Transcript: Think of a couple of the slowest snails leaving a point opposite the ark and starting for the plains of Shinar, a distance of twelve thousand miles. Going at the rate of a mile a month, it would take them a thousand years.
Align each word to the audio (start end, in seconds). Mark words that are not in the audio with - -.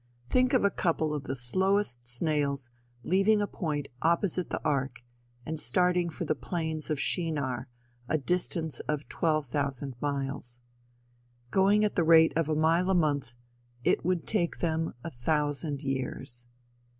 Think 0.31 0.53
of 0.53 0.65
a 0.65 0.71
couple 0.71 1.13
of 1.13 1.25
the 1.25 1.35
slowest 1.35 2.07
snails 2.07 2.71
leaving 3.03 3.39
a 3.39 3.45
point 3.45 3.87
opposite 4.01 4.49
the 4.49 4.59
ark 4.65 5.03
and 5.45 5.59
starting 5.59 6.09
for 6.09 6.25
the 6.25 6.33
plains 6.33 6.89
of 6.89 6.99
Shinar, 6.99 7.67
a 8.09 8.17
distance 8.17 8.79
of 8.87 9.07
twelve 9.09 9.45
thousand 9.45 9.95
miles. 10.01 10.59
Going 11.51 11.85
at 11.85 11.95
the 11.95 12.03
rate 12.03 12.33
of 12.35 12.49
a 12.49 12.55
mile 12.55 12.89
a 12.89 12.95
month, 12.95 13.35
it 13.83 14.03
would 14.03 14.25
take 14.25 14.57
them 14.57 14.95
a 15.03 15.11
thousand 15.11 15.83
years. 15.83 16.47